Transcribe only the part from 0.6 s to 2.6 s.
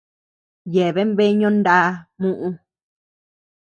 Yeabean bea ñoʼó ndá muʼu.